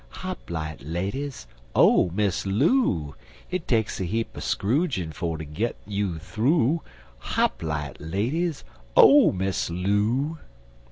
Hop 0.23 0.49
light, 0.49 0.81
ladies, 0.81 1.45
Oh, 1.75 2.09
Miss 2.09 2.47
Loo! 2.47 3.13
Hit 3.47 3.67
takes 3.67 4.01
a 4.01 4.03
heap 4.03 4.35
er 4.35 4.39
scrougin' 4.41 5.13
For 5.13 5.37
ter 5.37 5.43
git 5.43 5.75
you 5.85 6.17
thoo 6.17 6.81
Hop 7.19 7.61
light, 7.61 8.01
ladies, 8.01 8.63
Oh, 8.97 9.31
Miss 9.31 9.69
Loo! 9.69 10.39